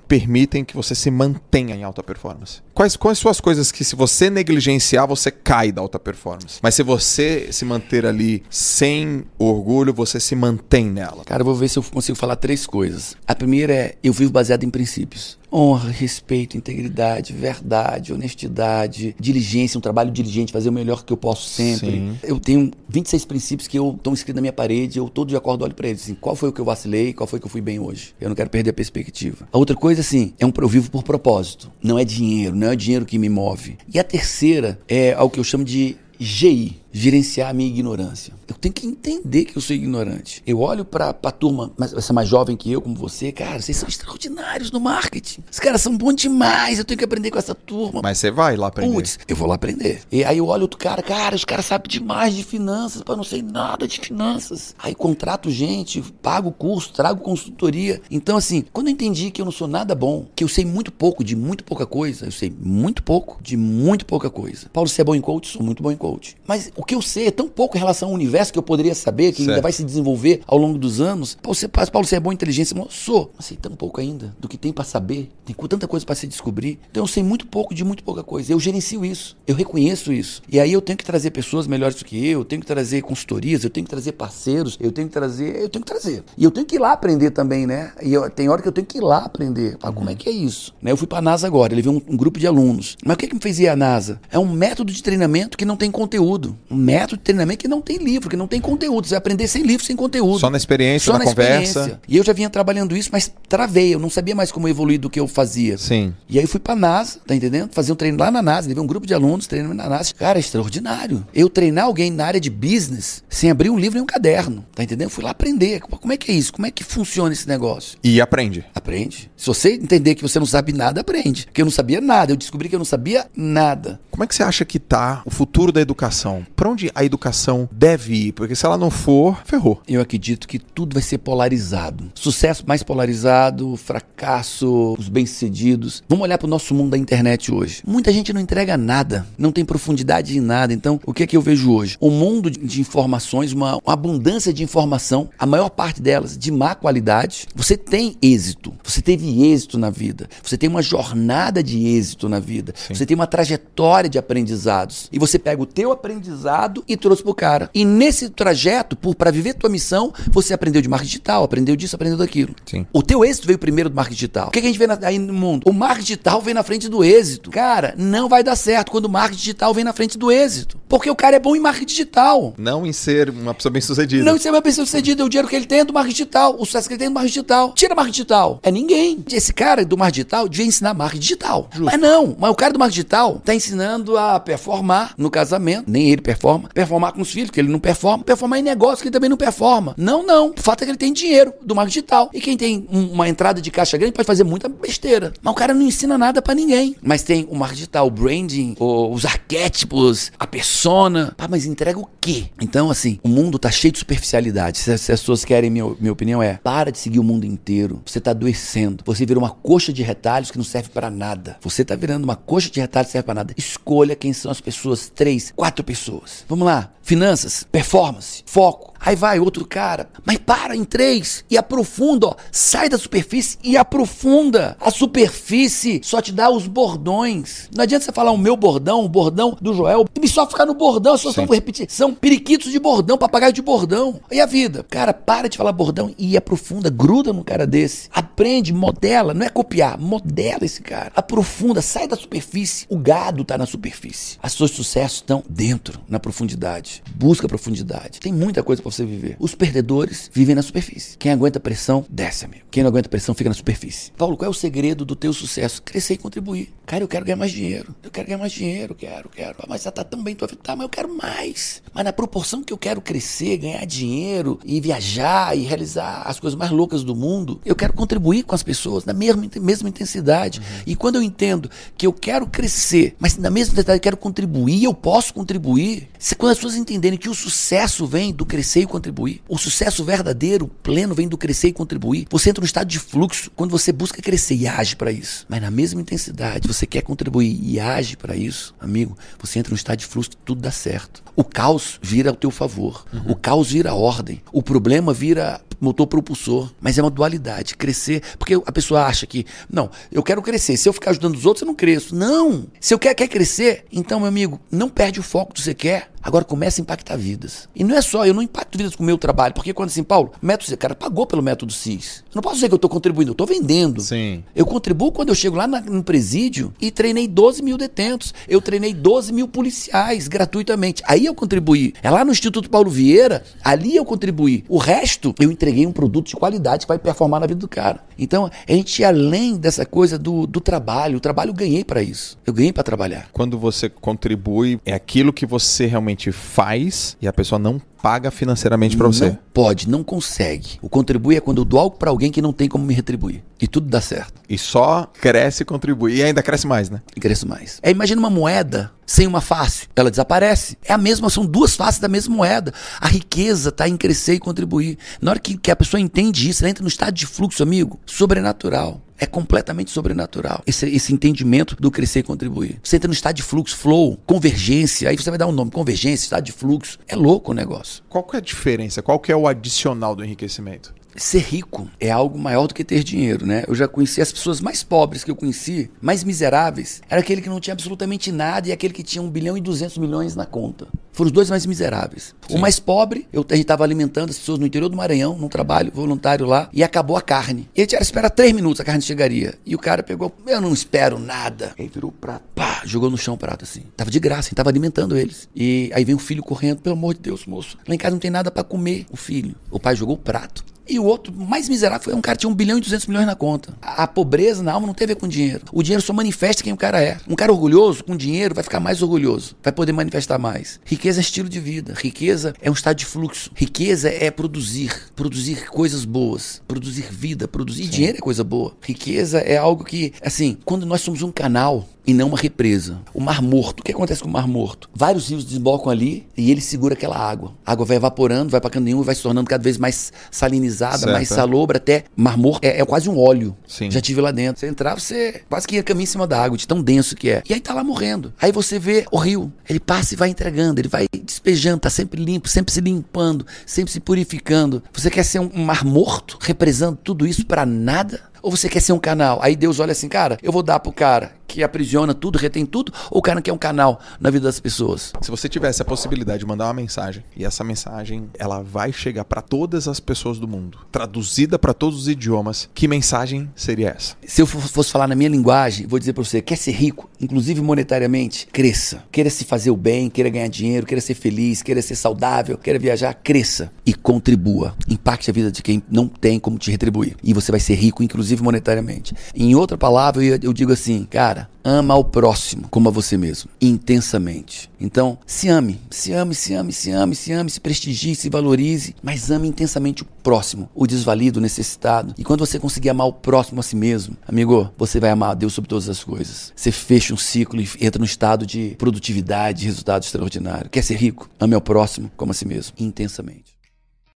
permitem 0.08 0.64
que 0.64 0.76
você 0.76 0.94
se 0.94 1.10
mantenha 1.10 1.74
em 1.74 1.84
alta 1.84 2.02
performance? 2.02 2.62
Quais, 2.74 2.96
quais 2.96 3.18
são 3.18 3.30
as 3.30 3.40
coisas 3.40 3.70
que 3.70 3.84
se 3.84 3.94
você 3.94 4.28
negligenciar, 4.28 5.06
você 5.06 5.30
cai 5.30 5.70
da 5.70 5.80
alta 5.80 5.96
performance? 5.96 6.58
Mas 6.60 6.74
se 6.74 6.82
você 6.82 7.52
se 7.52 7.64
manter 7.64 8.04
ali 8.04 8.42
sem 8.50 9.24
orgulho, 9.38 9.94
você 9.94 10.18
se 10.18 10.34
mantém 10.34 10.86
nela. 10.86 11.24
Cara, 11.24 11.42
eu 11.42 11.44
vou 11.44 11.54
ver 11.54 11.68
se 11.68 11.78
eu 11.78 11.84
consigo 11.84 12.18
falar 12.18 12.34
três 12.34 12.66
coisas. 12.66 13.16
A 13.28 13.34
primeira 13.34 13.72
é, 13.72 13.94
eu 14.02 14.12
vivo 14.12 14.32
baseado 14.32 14.64
em 14.64 14.70
princípios 14.70 15.38
honra, 15.54 15.88
respeito, 15.88 16.56
integridade, 16.56 17.32
verdade, 17.32 18.12
honestidade, 18.12 19.14
diligência, 19.20 19.78
um 19.78 19.80
trabalho 19.80 20.10
diligente, 20.10 20.52
fazer 20.52 20.68
o 20.68 20.72
melhor 20.72 21.04
que 21.04 21.12
eu 21.12 21.16
posso 21.16 21.48
sempre. 21.48 21.92
Sim. 21.92 22.18
Eu 22.24 22.40
tenho 22.40 22.72
26 22.88 23.24
princípios 23.24 23.68
que 23.68 23.78
eu 23.78 23.94
estão 23.96 24.12
escritos 24.12 24.34
na 24.34 24.40
minha 24.40 24.52
parede, 24.52 24.98
eu 24.98 25.08
todo 25.08 25.28
de 25.28 25.36
acordo 25.36 25.62
olho 25.62 25.74
para 25.74 25.88
eles, 25.88 26.02
assim, 26.02 26.14
qual 26.14 26.34
foi 26.34 26.48
o 26.48 26.52
que 26.52 26.60
eu 26.60 26.64
vacilei, 26.64 27.12
qual 27.12 27.28
foi 27.28 27.38
o 27.38 27.40
que 27.40 27.46
eu 27.46 27.50
fui 27.50 27.60
bem 27.60 27.78
hoje. 27.78 28.14
Eu 28.20 28.28
não 28.28 28.34
quero 28.34 28.50
perder 28.50 28.70
a 28.70 28.72
perspectiva. 28.72 29.48
A 29.52 29.56
outra 29.56 29.76
coisa, 29.76 30.00
assim, 30.00 30.34
é 30.40 30.44
um 30.44 30.52
eu 30.56 30.68
vivo 30.68 30.90
por 30.90 31.04
propósito. 31.04 31.70
Não 31.82 31.98
é 31.98 32.04
dinheiro, 32.04 32.56
é 32.66 32.72
o 32.72 32.76
dinheiro 32.76 33.04
que 33.04 33.18
me 33.18 33.28
move. 33.28 33.76
E 33.92 33.98
a 33.98 34.04
terceira 34.04 34.78
é 34.88 35.12
algo 35.12 35.32
que 35.32 35.40
eu 35.40 35.44
chamo 35.44 35.64
de 35.64 35.96
GI, 36.18 36.80
gerenciar 36.96 37.50
a 37.50 37.52
minha 37.52 37.68
ignorância. 37.68 38.32
Eu 38.46 38.54
tenho 38.54 38.72
que 38.72 38.86
entender 38.86 39.46
que 39.46 39.58
eu 39.58 39.60
sou 39.60 39.74
ignorante. 39.74 40.40
Eu 40.46 40.60
olho 40.60 40.84
para 40.84 41.08
a 41.10 41.30
turma, 41.32 41.72
essa 41.80 42.12
mais 42.12 42.28
jovem 42.28 42.56
que 42.56 42.70
eu, 42.70 42.80
como 42.80 42.94
você, 42.94 43.32
cara, 43.32 43.60
vocês 43.60 43.76
são 43.76 43.88
extraordinários 43.88 44.70
no 44.70 44.78
marketing. 44.78 45.42
Os 45.50 45.58
caras 45.58 45.82
são 45.82 45.96
bons 45.96 46.14
demais, 46.14 46.78
eu 46.78 46.84
tenho 46.84 46.96
que 46.96 47.04
aprender 47.04 47.32
com 47.32 47.38
essa 47.38 47.54
turma. 47.54 48.00
Mas 48.00 48.18
você 48.18 48.30
vai 48.30 48.56
lá 48.56 48.68
aprender. 48.68 48.94
Putz, 48.94 49.18
eu 49.26 49.34
vou 49.34 49.48
lá 49.48 49.56
aprender. 49.56 50.02
E 50.12 50.22
aí 50.22 50.38
eu 50.38 50.46
olho 50.46 50.62
outro 50.62 50.78
cara, 50.78 51.02
cara, 51.02 51.34
os 51.34 51.44
caras 51.44 51.66
sabem 51.66 51.88
demais 51.88 52.34
de 52.34 52.44
finanças, 52.44 53.02
para 53.02 53.16
não 53.16 53.24
sei 53.24 53.42
nada 53.42 53.88
de 53.88 53.98
finanças. 53.98 54.76
Aí 54.78 54.94
contrato 54.94 55.50
gente, 55.50 56.00
pago 56.22 56.52
curso, 56.52 56.92
trago 56.92 57.22
consultoria. 57.22 58.00
Então 58.08 58.36
assim, 58.36 58.64
quando 58.72 58.86
eu 58.86 58.92
entendi 58.92 59.32
que 59.32 59.40
eu 59.40 59.44
não 59.44 59.52
sou 59.52 59.66
nada 59.66 59.96
bom, 59.96 60.26
que 60.36 60.44
eu 60.44 60.48
sei 60.48 60.64
muito 60.64 60.92
pouco 60.92 61.24
de 61.24 61.34
muito 61.34 61.64
pouca 61.64 61.86
coisa, 61.86 62.26
eu 62.26 62.32
sei 62.32 62.54
muito 62.56 63.02
pouco 63.02 63.42
de 63.42 63.56
muito 63.56 64.06
pouca 64.06 64.30
coisa. 64.30 64.68
Paulo, 64.72 64.88
você 64.88 65.00
é 65.00 65.04
bom 65.04 65.14
em 65.16 65.20
coach? 65.20 65.48
Sou 65.48 65.62
muito 65.62 65.82
bom 65.82 65.90
em 65.90 65.96
coach. 65.96 66.36
Mas 66.46 66.70
o 66.76 66.83
O 66.84 66.86
que 66.86 66.94
eu 66.94 67.00
sei 67.00 67.28
é 67.28 67.30
tão 67.30 67.48
pouco 67.48 67.78
em 67.78 67.80
relação 67.80 68.10
ao 68.10 68.14
universo 68.14 68.52
que 68.52 68.58
eu 68.58 68.62
poderia 68.62 68.94
saber, 68.94 69.32
que 69.32 69.40
ainda 69.40 69.54
Certo. 69.54 69.62
vai 69.62 69.72
se 69.72 69.82
desenvolver 69.82 70.42
ao 70.46 70.58
longo 70.58 70.76
dos 70.76 71.00
anos. 71.00 71.34
Paulo, 71.40 71.54
você, 71.54 71.66
Paulo, 71.66 72.06
você 72.06 72.16
é 72.16 72.20
bom 72.20 72.30
em 72.30 72.34
inteligência? 72.34 72.76
Eu 72.76 72.88
sou. 72.90 73.32
Mas 73.34 73.46
sei 73.46 73.56
tão 73.56 73.72
pouco 73.74 74.02
ainda 74.02 74.36
do 74.38 74.46
que 74.46 74.58
tem 74.58 74.70
pra 74.70 74.84
saber. 74.84 75.30
Tem 75.46 75.56
tanta 75.66 75.88
coisa 75.88 76.04
pra 76.04 76.14
se 76.14 76.26
descobrir. 76.26 76.78
Então 76.90 77.02
eu 77.02 77.06
sei 77.06 77.22
muito 77.22 77.46
pouco 77.46 77.74
de 77.74 77.82
muito 77.82 78.04
pouca 78.04 78.22
coisa. 78.22 78.52
Eu 78.52 78.60
gerencio 78.60 79.02
isso. 79.02 79.34
Eu 79.46 79.54
reconheço 79.54 80.12
isso. 80.12 80.42
E 80.46 80.60
aí 80.60 80.70
eu 80.74 80.82
tenho 80.82 80.98
que 80.98 81.06
trazer 81.06 81.30
pessoas 81.30 81.66
melhores 81.66 81.96
do 81.96 82.04
que 82.04 82.18
eu, 82.18 82.40
eu 82.40 82.44
tenho 82.44 82.60
que 82.60 82.66
trazer 82.66 83.00
consultorias, 83.00 83.64
eu 83.64 83.70
tenho 83.70 83.86
que 83.86 83.90
trazer 83.90 84.12
parceiros, 84.12 84.76
eu 84.78 84.92
tenho 84.92 85.08
que 85.08 85.14
trazer, 85.14 85.56
eu 85.62 85.70
tenho 85.70 85.82
que 85.82 85.90
trazer. 85.90 86.22
E 86.36 86.44
eu 86.44 86.50
tenho 86.50 86.66
que 86.66 86.76
ir 86.76 86.80
lá 86.80 86.92
aprender 86.92 87.30
também, 87.30 87.66
né? 87.66 87.92
E 88.02 88.12
eu, 88.12 88.28
tem 88.28 88.46
hora 88.50 88.60
que 88.60 88.68
eu 88.68 88.72
tenho 88.72 88.86
que 88.86 88.98
ir 88.98 89.00
lá 89.00 89.20
aprender. 89.24 89.78
Falar, 89.80 89.94
como 89.94 90.10
é 90.10 90.14
que 90.14 90.28
é 90.28 90.32
isso? 90.32 90.74
Né? 90.82 90.92
Eu 90.92 90.98
fui 90.98 91.06
pra 91.06 91.22
NASA 91.22 91.46
agora, 91.46 91.72
ele 91.72 91.80
veio 91.80 91.96
um, 91.96 92.12
um 92.12 92.16
grupo 92.16 92.38
de 92.38 92.46
alunos. 92.46 92.98
Mas 93.02 93.14
o 93.14 93.18
que, 93.18 93.28
que 93.28 93.34
me 93.34 93.40
fez 93.40 93.58
ir 93.58 93.68
à 93.68 93.74
NASA? 93.74 94.20
É 94.30 94.38
um 94.38 94.52
método 94.52 94.92
de 94.92 95.02
treinamento 95.02 95.56
que 95.56 95.64
não 95.64 95.78
tem 95.78 95.90
conteúdo. 95.90 96.54
Um 96.74 96.78
método 96.78 97.16
de 97.18 97.22
treinamento 97.22 97.58
que 97.60 97.68
não 97.68 97.80
tem 97.80 97.98
livro, 97.98 98.28
que 98.28 98.36
não 98.36 98.46
tem 98.46 98.60
conteúdo. 98.60 99.06
Você 99.06 99.10
vai 99.10 99.18
aprender 99.18 99.46
sem 99.48 99.62
livro, 99.62 99.84
sem 99.84 99.94
conteúdo. 99.96 100.38
Só 100.38 100.50
na 100.50 100.56
experiência, 100.56 101.06
Só 101.06 101.12
na, 101.12 101.20
na 101.20 101.24
conversa. 101.26 101.62
experiência. 101.80 102.00
E 102.08 102.16
eu 102.16 102.24
já 102.24 102.32
vinha 102.32 102.50
trabalhando 102.50 102.96
isso, 102.96 103.10
mas 103.12 103.32
travei. 103.48 103.94
Eu 103.94 103.98
não 103.98 104.10
sabia 104.10 104.34
mais 104.34 104.50
como 104.50 104.68
evoluir 104.68 104.98
do 104.98 105.08
que 105.08 105.20
eu 105.20 105.26
fazia. 105.28 105.78
Sim. 105.78 106.14
E 106.28 106.38
aí 106.38 106.44
eu 106.44 106.48
fui 106.48 106.60
pra 106.60 106.74
NASA, 106.74 107.18
tá 107.26 107.34
entendendo? 107.34 107.70
Fazer 107.72 107.92
um 107.92 107.96
treino 107.96 108.18
lá 108.18 108.30
na 108.30 108.42
NASA. 108.42 108.68
Levei 108.68 108.82
um 108.82 108.86
grupo 108.86 109.06
de 109.06 109.14
alunos 109.14 109.46
treinando 109.46 109.74
na 109.74 109.88
NASA. 109.88 110.12
Cara, 110.14 110.38
é 110.38 110.40
extraordinário. 110.40 111.26
Eu 111.34 111.48
treinar 111.48 111.84
alguém 111.84 112.10
na 112.10 112.24
área 112.26 112.40
de 112.40 112.50
business 112.50 113.22
sem 113.28 113.50
abrir 113.50 113.70
um 113.70 113.78
livro 113.78 113.98
e 113.98 114.02
um 114.02 114.06
caderno. 114.06 114.64
Tá 114.74 114.82
entendendo? 114.82 115.10
Fui 115.10 115.22
lá 115.22 115.30
aprender. 115.30 115.80
Como 115.80 116.12
é 116.12 116.16
que 116.16 116.30
é 116.30 116.34
isso? 116.34 116.52
Como 116.52 116.66
é 116.66 116.70
que 116.70 116.82
funciona 116.82 117.32
esse 117.32 117.46
negócio? 117.46 117.98
E 118.02 118.20
aprende. 118.20 118.64
Aprende. 118.74 119.30
Se 119.36 119.46
você 119.46 119.74
entender 119.74 120.14
que 120.14 120.22
você 120.22 120.38
não 120.38 120.46
sabe 120.46 120.72
nada, 120.72 121.00
aprende. 121.00 121.44
Porque 121.46 121.60
eu 121.60 121.66
não 121.66 121.72
sabia 121.72 122.00
nada. 122.00 122.32
Eu 122.32 122.36
descobri 122.36 122.68
que 122.68 122.74
eu 122.74 122.78
não 122.78 122.84
sabia 122.84 123.26
nada. 123.36 124.00
Como 124.10 124.24
é 124.24 124.26
que 124.26 124.34
você 124.34 124.42
acha 124.42 124.64
que 124.64 124.78
tá 124.78 125.22
o 125.24 125.30
futuro 125.30 125.70
da 125.72 125.80
educação? 125.80 126.46
Pra 126.64 126.70
onde 126.70 126.90
a 126.94 127.04
educação 127.04 127.68
deve 127.70 128.14
ir? 128.14 128.32
Porque 128.32 128.56
se 128.56 128.64
ela 128.64 128.78
não 128.78 128.88
for, 128.88 129.38
ferrou. 129.44 129.82
Eu 129.86 130.00
acredito 130.00 130.48
que 130.48 130.58
tudo 130.58 130.94
vai 130.94 131.02
ser 131.02 131.18
polarizado. 131.18 132.10
Sucesso 132.14 132.64
mais 132.66 132.82
polarizado, 132.82 133.76
fracasso, 133.76 134.96
os 134.98 135.10
bem-sucedidos. 135.10 136.02
Vamos 136.08 136.22
olhar 136.22 136.38
para 136.38 136.46
o 136.46 136.48
nosso 136.48 136.74
mundo 136.74 136.92
da 136.92 136.96
internet 136.96 137.52
hoje. 137.52 137.82
Muita 137.86 138.10
gente 138.10 138.32
não 138.32 138.40
entrega 138.40 138.78
nada, 138.78 139.26
não 139.36 139.52
tem 139.52 139.62
profundidade 139.62 140.38
em 140.38 140.40
nada. 140.40 140.72
Então, 140.72 140.98
o 141.04 141.12
que 141.12 141.24
é 141.24 141.26
que 141.26 141.36
eu 141.36 141.42
vejo 141.42 141.70
hoje? 141.70 141.98
Um 142.00 142.08
mundo 142.08 142.50
de- 142.50 142.80
informações, 142.80 143.52
uma, 143.52 143.78
abundância 143.84 144.50
de 144.50 144.62
informação, 144.62 145.28
a 145.38 145.44
maior 145.44 145.68
parte 145.68 146.00
delas 146.00 146.38
de 146.38 146.50
má 146.50 146.74
qualidade. 146.74 147.46
Você 147.54 147.76
tem 147.76 148.16
êxito, 148.22 148.72
você 148.82 149.02
teve 149.02 149.52
êxito 149.52 149.78
na 149.78 149.90
vida, 149.90 150.30
você 150.42 150.56
tem 150.56 150.70
uma 150.70 150.80
jornada 150.80 151.62
de 151.62 151.88
êxito 151.88 152.26
na 152.26 152.40
vida, 152.40 152.72
você 152.88 153.04
tem 153.04 153.14
uma 153.14 153.26
trajetória 153.26 154.08
de 154.08 154.16
aprendizados. 154.16 155.10
E 155.12 155.18
você 155.18 155.38
pega 155.38 155.60
o 155.60 155.66
teu 155.66 155.92
aprendizado 155.92 156.53
e 156.88 156.96
trouxe 156.96 157.22
pro 157.22 157.34
cara. 157.34 157.70
E 157.74 157.84
nesse 157.84 158.28
trajeto, 158.28 158.96
para 159.14 159.30
viver 159.30 159.54
tua 159.54 159.70
missão, 159.70 160.12
você 160.30 160.54
aprendeu 160.54 160.80
de 160.82 160.88
marketing 160.88 161.10
digital, 161.10 161.44
aprendeu 161.44 161.76
disso, 161.76 161.96
aprendeu 161.96 162.18
daquilo. 162.18 162.54
Sim. 162.66 162.86
O 162.92 163.02
teu 163.02 163.24
êxito 163.24 163.46
veio 163.46 163.58
primeiro 163.58 163.90
do 163.90 163.96
marketing 163.96 164.14
digital. 164.16 164.48
O 164.48 164.50
que, 164.50 164.60
que 164.60 164.66
a 164.66 164.70
gente 164.70 164.78
vê 164.78 164.86
na- 164.86 164.98
aí 165.02 165.18
no 165.18 165.32
mundo? 165.32 165.62
O 165.66 165.72
marketing 165.72 166.02
digital 166.06 166.40
vem 166.40 166.54
na 166.54 166.62
frente 166.62 166.88
do 166.88 167.02
êxito. 167.04 167.50
Cara, 167.50 167.94
não 167.96 168.28
vai 168.28 168.42
dar 168.42 168.56
certo 168.56 168.90
quando 168.90 169.06
o 169.06 169.08
marketing 169.10 169.38
digital 169.40 169.74
vem 169.74 169.84
na 169.84 169.92
frente 169.92 170.16
do 170.18 170.30
êxito. 170.30 170.78
Porque 170.88 171.10
o 171.10 171.16
cara 171.16 171.36
é 171.36 171.38
bom 171.40 171.56
em 171.56 171.60
marketing 171.60 171.86
digital. 171.86 172.54
Não 172.56 172.86
em 172.86 172.92
ser 172.92 173.30
uma 173.30 173.54
pessoa 173.54 173.72
bem 173.72 173.82
sucedida. 173.82 174.24
Não, 174.24 174.36
isso 174.36 174.46
é 174.46 174.50
uma 174.50 174.62
pessoa 174.62 174.84
sucedida, 174.84 175.22
é 175.22 175.24
o 175.24 175.28
dinheiro 175.28 175.48
que 175.48 175.56
ele 175.56 175.66
tem 175.66 175.80
é 175.80 175.84
do 175.84 175.92
marketing 175.92 176.14
digital, 176.14 176.56
o 176.58 176.64
sucesso 176.64 176.88
que 176.88 176.94
ele 176.94 176.98
tem 176.98 177.06
é 177.06 177.10
do 177.10 177.14
marketing 177.14 177.32
digital. 177.34 177.72
Tira 177.74 177.94
marketing 177.94 178.12
digital. 178.12 178.60
É 178.62 178.70
ninguém. 178.70 179.24
Esse 179.32 179.52
cara 179.52 179.84
do 179.84 179.96
marketing 179.96 180.14
digital 180.20 180.48
devia 180.48 180.66
ensinar 180.66 180.94
marketing 180.94 181.20
digital. 181.20 181.68
Mas 181.78 181.98
não, 182.00 182.36
mas 182.38 182.50
o 182.50 182.54
cara 182.54 182.72
do 182.72 182.78
marketing 182.78 182.94
digital 182.94 183.40
tá 183.44 183.54
ensinando 183.54 184.16
a 184.16 184.38
performar 184.38 185.14
no 185.18 185.30
casamento, 185.30 185.84
nem 185.90 186.10
ele 186.10 186.22
performa, 186.22 186.33
performar 186.72 187.12
com 187.12 187.22
os 187.22 187.30
filhos, 187.30 187.50
que 187.50 187.60
ele 187.60 187.68
não 187.68 187.78
performa, 187.78 188.24
performar 188.24 188.58
em 188.58 188.62
negócio, 188.62 188.98
que 189.02 189.08
ele 189.08 189.12
também 189.12 189.30
não 189.30 189.36
performa. 189.36 189.94
Não, 189.96 190.24
não. 190.24 190.50
O 190.50 190.60
fato 190.60 190.82
é 190.82 190.84
que 190.86 190.90
ele 190.90 190.98
tem 190.98 191.12
dinheiro 191.12 191.52
do 191.62 191.74
marketing 191.74 191.94
digital. 192.00 192.30
E 192.32 192.40
quem 192.40 192.56
tem 192.56 192.86
um- 192.90 193.12
uma 193.12 193.28
entrada 193.28 193.60
de 193.60 193.70
caixa 193.70 193.96
grande 193.96 194.12
pode 194.12 194.26
fazer 194.26 194.44
muita 194.44 194.68
besteira. 194.68 195.32
Mas 195.42 195.52
o 195.52 195.56
cara 195.56 195.74
não 195.74 195.82
ensina 195.82 196.16
nada 196.18 196.40
pra 196.42 196.54
ninguém. 196.54 196.96
Mas 197.02 197.22
tem 197.22 197.46
o 197.50 197.54
marketing 197.54 197.74
digital, 197.80 198.06
o 198.06 198.10
branding, 198.10 198.74
os 198.78 199.24
arquétipos, 199.24 200.30
a 200.38 200.46
persona. 200.46 201.32
Pá, 201.36 201.46
mas 201.48 201.64
entrega 201.66 201.98
o 201.98 202.08
quê? 202.20 202.46
Então, 202.60 202.90
assim, 202.90 203.18
o 203.22 203.28
mundo 203.28 203.58
tá 203.58 203.70
cheio 203.70 203.92
de 203.92 203.98
superficialidade. 203.98 204.78
Se, 204.78 204.90
as 204.92 205.04
pessoas 205.06 205.44
querem, 205.44 205.70
minha, 205.70 205.84
minha 206.00 206.12
opinião 206.12 206.42
é: 206.42 206.58
para 206.62 206.90
de 206.90 206.98
seguir 206.98 207.18
o 207.18 207.24
mundo 207.24 207.44
inteiro. 207.46 208.02
Você 208.04 208.20
tá 208.20 208.30
adoecendo. 208.32 209.02
Você 209.06 209.24
vira 209.24 209.38
uma 209.38 209.50
coxa 209.50 209.92
de 209.92 210.02
retalhos 210.02 210.50
que 210.50 210.58
não 210.58 210.64
serve 210.64 210.88
pra 210.90 211.10
nada. 211.10 211.56
Você 211.60 211.84
tá 211.84 211.94
virando 211.94 212.24
uma 212.24 212.36
coxa 212.36 212.70
de 212.70 212.80
retalhos 212.80 213.08
que 213.08 213.12
serve 213.12 213.24
pra 213.26 213.34
nada. 213.34 213.54
Escolha 213.56 214.14
quem 214.16 214.32
são 214.32 214.50
as 214.50 214.60
pessoas. 214.60 215.10
Três, 215.14 215.52
quatro 215.54 215.84
pessoas. 215.84 216.23
Vamos 216.48 216.66
lá. 216.66 216.90
Finanças, 217.02 217.64
performance, 217.64 218.42
foco. 218.46 218.93
Aí 219.04 219.14
vai 219.14 219.38
outro 219.38 219.66
cara, 219.66 220.08
mas 220.24 220.38
para 220.38 220.74
em 220.74 220.82
três 220.82 221.44
e 221.50 221.58
aprofunda, 221.58 222.28
ó. 222.28 222.36
Sai 222.50 222.88
da 222.88 222.96
superfície 222.96 223.58
e 223.62 223.76
aprofunda. 223.76 224.76
A 224.80 224.90
superfície 224.90 226.00
só 226.02 226.22
te 226.22 226.32
dá 226.32 226.48
os 226.48 226.66
bordões. 226.66 227.68
Não 227.74 227.82
adianta 227.82 228.06
você 228.06 228.12
falar 228.12 228.32
o 228.32 228.38
meu 228.38 228.56
bordão, 228.56 229.04
o 229.04 229.08
bordão 229.08 229.56
do 229.60 229.74
Joel, 229.74 230.06
e 230.22 230.28
só 230.28 230.46
ficar 230.46 230.64
no 230.64 230.72
bordão, 230.72 231.18
só 231.18 231.32
vou 231.32 231.54
repetir. 231.54 231.86
São 231.90 232.14
periquitos 232.14 232.72
de 232.72 232.78
bordão, 232.78 233.18
papagaio 233.18 233.52
de 233.52 233.60
bordão. 233.60 234.20
E 234.30 234.40
a 234.40 234.46
vida? 234.46 234.82
Cara, 234.88 235.12
para 235.12 235.48
de 235.48 235.58
falar 235.58 235.72
bordão 235.72 236.14
e 236.16 236.34
aprofunda, 236.34 236.88
gruda 236.88 237.32
num 237.32 237.42
cara 237.42 237.66
desse. 237.66 238.08
Aprende, 238.10 238.72
modela, 238.72 239.34
não 239.34 239.44
é 239.44 239.50
copiar, 239.50 239.98
modela 239.98 240.64
esse 240.64 240.80
cara. 240.80 241.12
Aprofunda, 241.14 241.82
sai 241.82 242.08
da 242.08 242.16
superfície. 242.16 242.86
O 242.88 242.96
gado 242.96 243.44
tá 243.44 243.58
na 243.58 243.66
superfície. 243.66 244.38
As 244.42 244.52
suas 244.52 244.70
sucessos 244.70 245.18
estão 245.18 245.42
dentro, 245.48 246.00
na 246.08 246.18
profundidade. 246.18 247.02
Busca 247.14 247.46
profundidade. 247.46 248.20
Tem 248.20 248.32
muita 248.32 248.62
coisa 248.62 248.80
pra 248.80 248.93
você 248.94 249.04
viver. 249.04 249.36
Os 249.38 249.54
perdedores 249.54 250.30
vivem 250.32 250.54
na 250.54 250.62
superfície. 250.62 251.16
Quem 251.18 251.32
aguenta 251.32 251.60
pressão, 251.60 252.04
desce, 252.08 252.44
amigo. 252.44 252.64
Quem 252.70 252.82
não 252.82 252.90
aguenta 252.90 253.08
pressão, 253.08 253.34
fica 253.34 253.50
na 253.50 253.54
superfície. 253.54 254.12
Paulo, 254.12 254.36
qual 254.36 254.46
é 254.46 254.50
o 254.50 254.54
segredo 254.54 255.04
do 255.04 255.14
teu 255.16 255.32
sucesso? 255.32 255.82
Crescer 255.82 256.14
e 256.14 256.18
contribuir. 256.18 256.72
Cara, 256.86 257.02
eu 257.02 257.08
quero 257.08 257.24
ganhar 257.24 257.36
mais 257.36 257.50
dinheiro. 257.50 257.94
Eu 258.02 258.10
quero 258.10 258.26
ganhar 258.26 258.38
mais 258.38 258.52
dinheiro, 258.52 258.94
quero, 258.94 259.28
quero. 259.28 259.56
Ah, 259.60 259.66
Mas 259.68 259.82
já 259.82 259.90
tá 259.90 260.04
tão 260.04 260.22
bem 260.22 260.34
tua 260.34 260.48
vida. 260.48 260.60
Tá, 260.62 260.76
mas 260.76 260.84
eu 260.84 260.88
quero 260.88 261.14
mais. 261.14 261.82
Mas 261.92 262.04
na 262.04 262.12
proporção 262.12 262.62
que 262.62 262.72
eu 262.72 262.78
quero 262.78 263.00
crescer, 263.00 263.56
ganhar 263.56 263.84
dinheiro 263.84 264.58
e 264.64 264.80
viajar 264.80 265.56
e 265.56 265.62
realizar 265.62 266.22
as 266.26 266.38
coisas 266.38 266.58
mais 266.58 266.70
loucas 266.70 267.02
do 267.02 267.14
mundo, 267.14 267.60
eu 267.64 267.74
quero 267.74 267.92
contribuir 267.92 268.42
com 268.42 268.54
as 268.54 268.62
pessoas 268.62 269.04
na 269.04 269.12
mesma, 269.12 269.48
mesma 269.60 269.88
intensidade. 269.88 270.60
E 270.86 270.94
quando 270.94 271.16
eu 271.16 271.22
entendo 271.22 271.70
que 271.96 272.06
eu 272.06 272.12
quero 272.12 272.46
crescer, 272.46 273.16
mas 273.18 273.36
na 273.36 273.50
mesma 273.50 273.72
intensidade 273.72 273.98
eu 273.98 274.02
quero 274.02 274.16
contribuir, 274.16 274.84
eu 274.84 274.94
posso 274.94 275.32
contribuir. 275.32 276.08
Se 276.18 276.34
quando 276.34 276.52
as 276.52 276.58
pessoas 276.58 276.76
entenderem 276.76 277.18
que 277.18 277.28
o 277.28 277.34
sucesso 277.34 278.06
vem 278.06 278.32
do 278.32 278.44
crescer 278.44 278.83
e 278.84 278.86
contribuir, 278.86 279.42
o 279.48 279.58
sucesso 279.58 280.04
verdadeiro, 280.04 280.68
pleno, 280.82 281.14
vem 281.14 281.28
do 281.28 281.36
crescer 281.36 281.68
e 281.68 281.72
contribuir. 281.72 282.26
Você 282.30 282.50
entra 282.50 282.60
no 282.60 282.66
estado 282.66 282.88
de 282.88 282.98
fluxo 282.98 283.50
quando 283.54 283.70
você 283.70 283.92
busca 283.92 284.22
crescer 284.22 284.54
e 284.54 284.66
age 284.66 284.96
para 284.96 285.10
isso. 285.10 285.44
Mas 285.48 285.60
na 285.60 285.70
mesma 285.70 286.00
intensidade, 286.00 286.68
você 286.68 286.86
quer 286.86 287.02
contribuir 287.02 287.58
e 287.62 287.80
age 287.80 288.16
para 288.16 288.36
isso, 288.36 288.74
amigo, 288.80 289.16
você 289.38 289.58
entra 289.58 289.70
no 289.70 289.76
estado 289.76 289.98
de 289.98 290.06
fluxo, 290.06 290.30
tudo 290.44 290.60
dá 290.60 290.70
certo. 290.70 291.22
O 291.36 291.42
caos 291.42 291.98
vira 292.00 292.30
ao 292.30 292.36
teu 292.36 292.50
favor. 292.50 293.04
O 293.26 293.34
caos 293.34 293.72
vira 293.72 293.94
ordem. 293.94 294.40
O 294.52 294.62
problema 294.62 295.12
vira 295.12 295.60
motor 295.84 296.06
propulsor. 296.06 296.72
Mas 296.80 296.98
é 296.98 297.02
uma 297.02 297.10
dualidade. 297.10 297.76
Crescer. 297.76 298.22
Porque 298.38 298.54
a 298.54 298.72
pessoa 298.72 299.04
acha 299.04 299.26
que, 299.26 299.44
não, 299.70 299.90
eu 300.10 300.22
quero 300.22 300.42
crescer. 300.42 300.76
Se 300.76 300.88
eu 300.88 300.92
ficar 300.92 301.10
ajudando 301.10 301.34
os 301.36 301.46
outros, 301.46 301.62
eu 301.62 301.66
não 301.66 301.74
cresço. 301.74 302.14
Não! 302.14 302.66
Se 302.80 302.92
eu 302.94 302.98
quer, 302.98 303.14
quer 303.14 303.28
crescer, 303.28 303.84
então, 303.92 304.18
meu 304.20 304.28
amigo, 304.28 304.60
não 304.70 304.88
perde 304.88 305.20
o 305.20 305.22
foco 305.22 305.54
que 305.54 305.60
você 305.60 305.74
quer. 305.74 306.08
Agora 306.22 306.42
começa 306.42 306.80
a 306.80 306.82
impactar 306.82 307.16
vidas. 307.18 307.68
E 307.76 307.84
não 307.84 307.94
é 307.94 308.00
só, 308.00 308.24
eu 308.24 308.32
não 308.32 308.40
impacto 308.40 308.78
vidas 308.78 308.96
com 308.96 309.02
o 309.02 309.06
meu 309.06 309.18
trabalho. 309.18 309.52
Porque 309.52 309.74
quando 309.74 309.90
assim, 309.90 310.02
Paulo, 310.02 310.32
método 310.40 310.72
o 310.72 310.78
cara 310.78 310.94
pagou 310.94 311.26
pelo 311.26 311.42
método 311.42 311.70
CIS. 311.70 312.24
Eu 312.30 312.36
não 312.36 312.42
posso 312.42 312.54
dizer 312.54 312.68
que 312.68 312.72
eu 312.72 312.76
estou 312.76 312.88
contribuindo, 312.88 313.30
eu 313.30 313.32
estou 313.34 313.46
vendendo. 313.46 314.00
Sim. 314.00 314.42
Eu 314.56 314.64
contribuo 314.64 315.12
quando 315.12 315.28
eu 315.28 315.34
chego 315.34 315.54
lá 315.56 315.66
na- 315.66 315.82
no 315.82 316.02
presídio 316.02 316.72
e 316.80 316.90
treinei 316.90 317.28
12 317.28 317.62
mil 317.62 317.76
detentos. 317.76 318.32
Eu 318.48 318.62
treinei 318.62 318.94
12 318.94 319.34
mil 319.34 319.46
policiais 319.46 320.26
gratuitamente. 320.26 321.02
Aí 321.06 321.26
eu 321.26 321.34
contribuí. 321.34 321.92
É 322.02 322.10
lá 322.10 322.24
no 322.24 322.32
Instituto 322.32 322.70
Paulo 322.70 322.90
Vieira, 322.90 323.44
ali 323.62 323.94
eu 323.94 324.04
contribuí. 324.06 324.64
O 324.66 324.78
resto, 324.78 325.34
eu 325.38 325.50
entreguei 325.50 325.73
um 325.86 325.92
produto 325.92 326.28
de 326.28 326.36
qualidade 326.36 326.84
que 326.84 326.88
vai 326.88 326.98
performar 326.98 327.40
na 327.40 327.46
vida 327.46 327.60
do 327.60 327.68
cara. 327.68 328.00
Então, 328.18 328.50
a 328.68 328.72
gente 328.72 329.00
ir 329.00 329.04
além 329.04 329.56
dessa 329.56 329.84
coisa 329.84 330.18
do, 330.18 330.46
do 330.46 330.60
trabalho. 330.60 331.16
O 331.16 331.20
trabalho 331.20 331.50
eu 331.50 331.54
ganhei 331.54 331.84
para 331.84 332.02
isso. 332.02 332.38
Eu 332.46 332.52
ganhei 332.52 332.72
para 332.72 332.82
trabalhar. 332.82 333.28
Quando 333.32 333.58
você 333.58 333.88
contribui, 333.88 334.80
é 334.84 334.94
aquilo 334.94 335.32
que 335.32 335.46
você 335.46 335.86
realmente 335.86 336.30
faz 336.30 337.16
e 337.20 337.26
a 337.26 337.32
pessoa 337.32 337.58
não 337.58 337.80
paga 338.04 338.30
financeiramente 338.30 338.98
para 338.98 339.06
você. 339.06 339.30
Não 339.30 339.38
pode, 339.54 339.88
não 339.88 340.04
consegue. 340.04 340.78
O 340.82 340.90
contribuir 340.90 341.36
é 341.36 341.40
quando 341.40 341.62
eu 341.62 341.64
dou 341.64 341.80
algo 341.80 341.96
para 341.96 342.10
alguém 342.10 342.30
que 342.30 342.42
não 342.42 342.52
tem 342.52 342.68
como 342.68 342.84
me 342.84 342.92
retribuir. 342.92 343.42
E 343.58 343.66
tudo 343.66 343.88
dá 343.88 343.98
certo. 343.98 344.42
E 344.46 344.58
só 344.58 345.10
cresce 345.22 345.62
e 345.62 345.64
contribui. 345.64 346.16
E 346.16 346.22
ainda 346.22 346.42
cresce 346.42 346.66
mais, 346.66 346.90
né? 346.90 347.00
E 347.16 347.20
cresce 347.20 347.46
mais. 347.46 347.78
É, 347.82 347.90
imagina 347.90 348.20
uma 348.20 348.28
moeda 348.28 348.92
sem 349.06 349.26
uma 349.26 349.40
face. 349.40 349.88
Ela 349.96 350.10
desaparece. 350.10 350.76
É 350.84 350.92
a 350.92 350.98
mesma, 350.98 351.30
são 351.30 351.46
duas 351.46 351.74
faces 351.74 351.98
da 351.98 352.06
mesma 352.06 352.36
moeda. 352.36 352.74
A 353.00 353.08
riqueza 353.08 353.70
está 353.70 353.88
em 353.88 353.96
crescer 353.96 354.34
e 354.34 354.38
contribuir. 354.38 354.98
Na 355.18 355.30
hora 355.30 355.40
que, 355.40 355.56
que 355.56 355.70
a 355.70 355.76
pessoa 355.76 355.98
entende 355.98 356.46
isso, 356.46 356.62
ela 356.62 356.68
entra 356.68 356.82
no 356.82 356.88
estado 356.88 357.14
de 357.14 357.24
fluxo, 357.24 357.62
amigo, 357.62 357.98
sobrenatural. 358.04 359.00
É 359.18 359.26
completamente 359.26 359.90
sobrenatural. 359.90 360.62
Esse, 360.66 360.88
esse 360.88 361.12
entendimento 361.12 361.76
do 361.76 361.90
crescer 361.90 362.20
e 362.20 362.22
contribuir. 362.22 362.80
Você 362.82 362.96
entra 362.96 363.08
no 363.08 363.14
estado 363.14 363.36
de 363.36 363.42
fluxo, 363.42 363.76
flow, 363.76 364.18
convergência. 364.26 365.08
Aí 365.08 365.16
você 365.16 365.30
vai 365.30 365.38
dar 365.38 365.46
um 365.46 365.52
nome, 365.52 365.70
convergência, 365.70 366.24
estado 366.24 366.44
de 366.44 366.52
fluxo. 366.52 366.98
É 367.06 367.14
louco 367.14 367.52
o 367.52 367.54
negócio. 367.54 368.02
Qual 368.08 368.24
que 368.24 368.36
é 368.36 368.38
a 368.38 368.42
diferença? 368.42 369.02
Qual 369.02 369.18
que 369.18 369.30
é 369.30 369.36
o 369.36 369.46
adicional 369.46 370.16
do 370.16 370.24
enriquecimento? 370.24 370.92
Ser 371.16 371.40
rico 371.40 371.88
é 372.00 372.10
algo 372.10 372.38
maior 372.38 372.66
do 372.66 372.74
que 372.74 372.84
ter 372.84 373.02
dinheiro, 373.02 373.46
né? 373.46 373.64
Eu 373.66 373.74
já 373.74 373.86
conheci 373.86 374.20
as 374.20 374.32
pessoas 374.32 374.60
mais 374.60 374.82
pobres 374.82 375.24
que 375.24 375.30
eu 375.30 375.36
conheci, 375.36 375.90
mais 376.00 376.24
miseráveis, 376.24 377.02
era 377.08 377.20
aquele 377.20 377.40
que 377.40 377.48
não 377.48 377.60
tinha 377.60 377.72
absolutamente 377.72 378.32
nada 378.32 378.68
e 378.68 378.72
aquele 378.72 378.92
que 378.92 379.02
tinha 379.02 379.22
um 379.22 379.30
bilhão 379.30 379.56
e 379.56 379.60
duzentos 379.60 379.98
milhões 379.98 380.34
na 380.34 380.46
conta. 380.46 380.86
Foram 381.12 381.28
os 381.28 381.32
dois 381.32 381.48
mais 381.48 381.64
miseráveis. 381.64 382.34
Sim. 382.48 382.56
O 382.56 382.58
mais 382.58 382.80
pobre, 382.80 383.28
eu, 383.32 383.46
a 383.48 383.54
gente 383.54 383.62
estava 383.62 383.84
alimentando 383.84 384.30
as 384.30 384.38
pessoas 384.38 384.58
no 384.58 384.66
interior 384.66 384.88
do 384.88 384.96
Maranhão, 384.96 385.38
num 385.38 385.48
trabalho 385.48 385.92
voluntário 385.94 386.44
lá, 386.44 386.68
e 386.72 386.82
acabou 386.82 387.16
a 387.16 387.22
carne. 387.22 387.68
E 387.74 387.80
ele 387.80 387.86
tinha 387.86 388.00
esperar 388.00 388.30
três 388.30 388.52
minutos, 388.52 388.80
a 388.80 388.84
carne 388.84 389.00
chegaria. 389.00 389.54
E 389.64 389.76
o 389.76 389.78
cara 389.78 390.02
pegou, 390.02 390.34
eu 390.44 390.60
não 390.60 390.72
espero 390.72 391.18
nada. 391.18 391.72
Aí 391.78 391.86
virou 391.86 392.10
o 392.10 392.12
prato, 392.12 392.42
pá, 392.52 392.82
jogou 392.84 393.08
no 393.08 393.16
chão 393.16 393.34
o 393.34 393.38
prato 393.38 393.64
assim. 393.64 393.84
Tava 393.96 394.10
de 394.10 394.18
graça, 394.18 394.52
tava 394.56 394.70
alimentando 394.70 395.16
eles. 395.16 395.48
E 395.54 395.88
aí 395.94 396.04
vem 396.04 396.16
o 396.16 396.18
filho 396.18 396.42
correndo, 396.42 396.80
pelo 396.80 396.96
amor 396.96 397.14
de 397.14 397.20
Deus, 397.20 397.46
moço. 397.46 397.78
Lá 397.86 397.94
em 397.94 397.98
casa 397.98 398.12
não 398.12 398.20
tem 398.20 398.30
nada 398.30 398.50
para 398.50 398.64
comer, 398.64 399.06
o 399.08 399.16
filho. 399.16 399.54
O 399.70 399.78
pai 399.78 399.94
jogou 399.94 400.16
o 400.16 400.18
prato. 400.18 400.64
E 400.86 400.98
o 400.98 401.04
outro, 401.04 401.32
mais 401.32 401.68
miserável, 401.68 402.04
foi 402.04 402.14
um 402.14 402.20
cara 402.20 402.36
que 402.36 402.40
tinha 402.40 402.50
1 402.50 402.54
bilhão 402.54 402.78
e 402.78 402.80
200 402.80 403.06
milhões 403.06 403.26
na 403.26 403.34
conta. 403.34 403.74
A, 403.80 404.02
a, 404.02 404.06
pobreza 404.06 404.62
na 404.62 404.72
alma 404.72 404.86
não 404.86 404.94
tem 404.94 405.06
a 405.06 405.08
ver 405.08 405.16
com 405.16 405.26
dinheiro. 405.26 405.64
O 405.72 405.82
dinheiro 405.82 406.02
só 406.02 406.12
manifesta 406.12 406.62
quem 406.62 406.72
o 406.72 406.76
cara 406.76 407.02
é. 407.02 407.18
Um 407.26 407.34
cara 407.34 407.52
orgulhoso, 407.52 408.04
com 408.04 408.16
dinheiro, 408.16 408.54
vai 408.54 408.62
ficar 408.62 408.80
mais 408.80 409.02
orgulhoso. 409.02 409.56
Vai 409.62 409.72
poder 409.72 409.92
manifestar 409.92 410.38
mais. 410.38 410.78
Riqueza 410.84 411.20
é 411.20 411.22
estilo 411.22 411.48
de 411.48 411.58
vida. 411.58 411.94
Riqueza 411.96 412.54
é 412.60 412.70
um 412.70 412.74
estado 412.74 412.96
de 412.96 413.06
fluxo. 413.06 413.50
Riqueza 413.54 414.08
é 414.08 414.30
produzir. 414.30 414.92
Produzir 415.16 415.68
coisas 415.68 416.04
boas. 416.04 416.60
Produzir 416.68 417.06
vida. 417.10 417.48
Produzir 417.48 417.84
Sim. 417.84 417.90
dinheiro 417.90 418.18
é 418.18 418.20
coisa 418.20 418.44
boa. 418.44 418.76
Riqueza 418.82 419.38
é 419.38 419.56
algo 419.56 419.84
que, 419.84 420.12
assim, 420.22 420.58
quando 420.64 420.84
nós 420.84 421.00
somos 421.00 421.22
um 421.22 421.32
canal 421.32 421.88
e 422.06 422.12
não 422.12 422.28
uma 422.28 422.38
represa. 422.38 422.98
O 423.12 423.20
Mar 423.20 423.40
Morto, 423.40 423.80
o 423.80 423.82
que 423.82 423.92
acontece 423.92 424.22
com 424.22 424.28
o 424.28 424.32
Mar 424.32 424.46
Morto? 424.46 424.88
Vários 424.94 425.28
rios 425.28 425.44
desembocam 425.44 425.90
ali 425.90 426.26
e 426.36 426.50
ele 426.50 426.60
segura 426.60 426.94
aquela 426.94 427.16
água. 427.16 427.52
A 427.64 427.72
água 427.72 427.84
vai 427.84 427.96
evaporando, 427.96 428.50
vai 428.50 428.60
para 428.60 428.70
canto 428.70 428.84
nenhum 428.84 429.02
e 429.02 429.04
vai 429.04 429.14
se 429.14 429.22
tornando 429.22 429.48
cada 429.48 429.62
vez 429.62 429.78
mais 429.78 430.12
salinizada, 430.30 430.98
certo. 430.98 431.12
mais 431.12 431.28
salobra, 431.28 431.78
até 431.78 432.04
Mar 432.16 432.36
Morto 432.36 432.64
é, 432.64 432.80
é, 432.80 432.84
quase 432.84 433.08
um 433.08 433.18
óleo. 433.18 433.56
Sim. 433.66 433.90
Já 433.90 434.00
tive 434.00 434.20
lá 434.20 434.30
dentro. 434.30 434.60
Você 434.60 434.66
entrar, 434.66 434.98
você 434.98 435.42
quase 435.48 435.66
que 435.66 435.76
ia 435.76 435.82
caminhar 435.82 436.04
em 436.04 436.06
cima 436.06 436.26
da 436.26 436.42
água, 436.42 436.58
de 436.58 436.66
tão 436.66 436.82
denso 436.82 437.16
que 437.16 437.30
é. 437.30 437.42
E 437.48 437.54
aí 437.54 437.60
tá 437.60 437.72
lá 437.72 437.82
morrendo. 437.82 438.32
Aí 438.40 438.52
você 438.52 438.78
vê 438.78 439.06
o 439.10 439.18
rio, 439.18 439.52
ele 439.68 439.80
passa 439.80 440.14
e 440.14 440.16
vai 440.16 440.28
entregando, 440.28 440.80
ele 440.80 440.88
vai 440.88 441.06
despejando, 441.24 441.80
tá 441.80 441.90
sempre 441.90 442.22
limpo, 442.22 442.48
sempre 442.48 442.72
se 442.72 442.80
limpando, 442.80 443.46
sempre 443.64 443.92
se 443.92 444.00
purificando. 444.00 444.82
Você 444.92 445.10
quer 445.10 445.24
ser 445.24 445.38
um 445.38 445.64
mar 445.64 445.84
morto, 445.84 446.38
represando 446.40 446.98
tudo 447.02 447.26
isso 447.26 447.46
para 447.46 447.64
nada? 447.64 448.33
Ou 448.44 448.50
você 448.50 448.68
quer 448.68 448.80
ser 448.80 448.92
um 448.92 448.98
canal? 448.98 449.38
Aí 449.40 449.56
Deus 449.56 449.80
olha 449.80 449.92
assim, 449.92 450.06
cara, 450.06 450.36
eu 450.42 450.52
vou 450.52 450.62
dar 450.62 450.78
pro 450.78 450.92
cara 450.92 451.32
que 451.54 451.62
aprisiona 451.62 452.12
tudo, 452.12 452.36
retém 452.36 452.66
tudo, 452.66 452.92
ou 453.10 453.20
o 453.20 453.22
cara 453.22 453.40
que 453.40 453.48
é 453.48 453.52
um 453.52 453.58
canal 453.58 454.00
na 454.20 454.28
vida 454.28 454.46
das 454.46 454.58
pessoas? 454.58 455.12
Se 455.22 455.30
você 455.30 455.48
tivesse 455.48 455.80
a 455.80 455.84
possibilidade 455.84 456.40
de 456.40 456.46
mandar 456.46 456.66
uma 456.66 456.74
mensagem 456.74 457.22
e 457.36 457.44
essa 457.44 457.62
mensagem 457.62 458.28
ela 458.36 458.60
vai 458.60 458.92
chegar 458.92 459.24
para 459.24 459.40
todas 459.40 459.86
as 459.86 460.00
pessoas 460.00 460.40
do 460.40 460.48
mundo, 460.48 460.78
traduzida 460.90 461.56
para 461.56 461.72
todos 461.72 462.00
os 462.00 462.08
idiomas, 462.08 462.68
que 462.74 462.88
mensagem 462.88 463.48
seria 463.54 463.90
essa? 463.96 464.16
Se 464.26 464.42
eu 464.42 464.46
fosse 464.46 464.90
falar 464.90 465.06
na 465.06 465.14
minha 465.14 465.30
linguagem, 465.30 465.86
vou 465.86 466.00
dizer 466.00 466.12
para 466.12 466.24
você, 466.24 466.42
quer 466.42 466.56
ser 466.56 466.72
rico, 466.72 467.08
inclusive 467.20 467.60
monetariamente, 467.60 468.48
cresça. 468.52 469.04
Queira 469.12 469.30
se 469.30 469.44
fazer 469.44 469.70
o 469.70 469.76
bem, 469.76 470.10
queira 470.10 470.28
ganhar 470.28 470.48
dinheiro, 470.48 470.84
queira 470.84 471.00
ser 471.00 471.14
feliz, 471.14 471.62
queira 471.62 471.80
ser 471.80 471.94
saudável, 471.94 472.58
queira 472.58 472.80
viajar, 472.80 473.14
cresça 473.14 473.70
e 473.86 473.94
contribua. 473.94 474.74
Impacte 474.88 475.30
a 475.30 475.32
vida 475.32 475.52
de 475.52 475.62
quem 475.62 475.80
não 475.88 476.08
tem 476.08 476.40
como 476.40 476.58
te 476.58 476.72
retribuir. 476.72 477.16
E 477.22 477.32
você 477.32 477.52
vai 477.52 477.60
ser 477.60 477.74
rico, 477.74 478.02
inclusive 478.02 478.33
inclusive 478.34 478.42
monetariamente. 478.42 479.14
Em 479.34 479.54
outra 479.54 479.78
palavra, 479.78 480.22
eu 480.24 480.52
digo 480.52 480.72
assim, 480.72 481.06
cara, 481.08 481.48
ama 481.62 481.94
ao 481.94 482.04
próximo 482.04 482.68
como 482.68 482.88
a 482.88 482.92
você 482.92 483.16
mesmo, 483.16 483.50
intensamente. 483.60 484.70
Então, 484.78 485.18
se 485.26 485.48
ame, 485.48 485.80
se 485.90 486.12
ame, 486.12 486.34
se 486.34 486.52
ame, 486.54 486.72
se 486.72 486.90
ame, 486.90 487.14
se 487.14 487.32
ame, 487.32 487.50
se 487.50 487.60
prestigie, 487.60 488.14
se 488.14 488.28
valorize, 488.28 488.94
mas 489.02 489.30
ame 489.30 489.48
intensamente 489.48 490.02
o 490.02 490.06
próximo, 490.22 490.68
o 490.74 490.86
desvalido, 490.86 491.38
o 491.38 491.42
necessitado. 491.42 492.14
E 492.18 492.24
quando 492.24 492.44
você 492.44 492.58
conseguir 492.58 492.90
amar 492.90 493.06
o 493.06 493.12
próximo 493.12 493.60
a 493.60 493.62
si 493.62 493.76
mesmo, 493.76 494.16
amigo, 494.26 494.70
você 494.76 495.00
vai 495.00 495.10
amar 495.10 495.30
a 495.30 495.34
Deus 495.34 495.54
sobre 495.54 495.68
todas 495.68 495.88
as 495.88 496.02
coisas. 496.02 496.52
Você 496.54 496.70
fecha 496.70 497.14
um 497.14 497.16
ciclo 497.16 497.60
e 497.60 497.68
entra 497.80 497.98
num 497.98 498.04
estado 498.04 498.46
de 498.46 498.74
produtividade, 498.78 499.60
de 499.60 499.66
resultado 499.66 500.02
extraordinário. 500.02 500.70
Quer 500.70 500.82
ser 500.82 500.96
rico? 500.96 501.30
Ame 501.40 501.54
ao 501.54 501.60
próximo 501.60 502.10
como 502.16 502.32
a 502.32 502.34
si 502.34 502.46
mesmo, 502.46 502.74
intensamente. 502.78 503.53